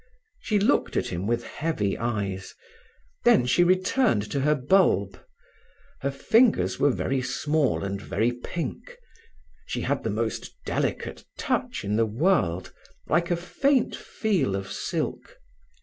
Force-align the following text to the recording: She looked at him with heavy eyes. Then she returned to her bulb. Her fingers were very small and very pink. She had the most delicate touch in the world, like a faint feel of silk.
She 0.39 0.57
looked 0.57 0.97
at 0.97 1.09
him 1.09 1.27
with 1.27 1.43
heavy 1.43 1.95
eyes. 1.95 2.55
Then 3.23 3.45
she 3.45 3.63
returned 3.63 4.31
to 4.31 4.39
her 4.39 4.55
bulb. 4.55 5.23
Her 5.99 6.09
fingers 6.09 6.79
were 6.79 6.89
very 6.89 7.21
small 7.21 7.83
and 7.83 8.01
very 8.01 8.31
pink. 8.31 8.97
She 9.67 9.81
had 9.81 10.03
the 10.03 10.09
most 10.09 10.55
delicate 10.65 11.23
touch 11.37 11.83
in 11.83 11.97
the 11.97 12.07
world, 12.07 12.73
like 13.09 13.29
a 13.29 13.37
faint 13.37 13.95
feel 13.95 14.55
of 14.55 14.71
silk. 14.71 15.37